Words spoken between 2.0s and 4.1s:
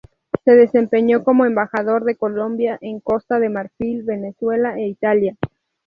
de Colombia en Costa de Marfil,